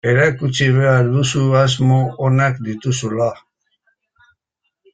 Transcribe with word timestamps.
Erakutsi 0.11 0.69
behar 0.77 1.09
duzu 1.17 1.43
asmo 1.59 1.99
onak 2.29 2.57
dituzula. 2.71 3.29